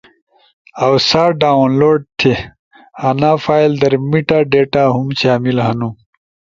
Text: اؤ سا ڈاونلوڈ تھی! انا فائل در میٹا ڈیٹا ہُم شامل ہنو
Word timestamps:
اؤ 0.83 0.93
سا 1.09 1.23
ڈاونلوڈ 1.41 1.99
تھی! 2.19 2.33
انا 3.07 3.31
فائل 3.43 3.71
در 3.81 3.93
میٹا 4.09 4.39
ڈیٹا 4.51 4.83
ہُم 4.93 5.07
شامل 5.19 5.57
ہنو 5.65 5.89